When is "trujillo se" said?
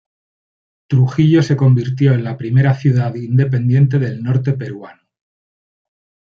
0.89-1.55